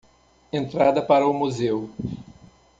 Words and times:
Entrada 0.51 0.99
para 0.99 1.27
o 1.27 1.31
museu 1.31 1.87